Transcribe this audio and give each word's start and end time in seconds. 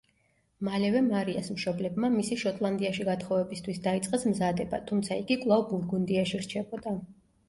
მალევე 0.67 1.01
მარიას 1.07 1.49
მშობლებმა 1.57 2.07
მისი 2.13 2.37
შოტლანდიაში 2.43 3.05
გათხოვებისთვის 3.09 3.81
დაიწყეს 3.89 4.25
მზადება, 4.31 4.79
თუმცა 4.93 5.19
იგი 5.25 5.37
კვლავ 5.45 5.67
ბურგუნდიაში 5.73 6.41
რჩებოდა. 6.47 6.95